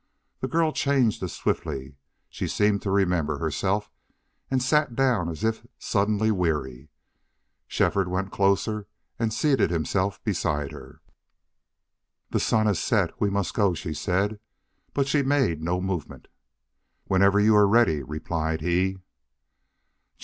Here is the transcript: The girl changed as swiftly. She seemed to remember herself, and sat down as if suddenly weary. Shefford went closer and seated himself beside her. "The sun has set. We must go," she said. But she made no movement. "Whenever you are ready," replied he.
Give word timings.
The 0.39 0.47
girl 0.47 0.71
changed 0.71 1.21
as 1.21 1.31
swiftly. 1.33 1.95
She 2.27 2.47
seemed 2.47 2.81
to 2.81 2.89
remember 2.89 3.37
herself, 3.37 3.91
and 4.49 4.59
sat 4.59 4.95
down 4.95 5.29
as 5.29 5.43
if 5.43 5.63
suddenly 5.77 6.31
weary. 6.31 6.89
Shefford 7.67 8.07
went 8.07 8.31
closer 8.31 8.87
and 9.19 9.31
seated 9.31 9.69
himself 9.69 10.19
beside 10.23 10.71
her. 10.71 11.03
"The 12.31 12.39
sun 12.39 12.65
has 12.65 12.79
set. 12.79 13.21
We 13.21 13.29
must 13.29 13.53
go," 13.53 13.75
she 13.75 13.93
said. 13.93 14.39
But 14.95 15.07
she 15.07 15.21
made 15.21 15.61
no 15.61 15.79
movement. 15.79 16.29
"Whenever 17.03 17.39
you 17.39 17.55
are 17.55 17.67
ready," 17.67 18.01
replied 18.01 18.61
he. 18.61 18.97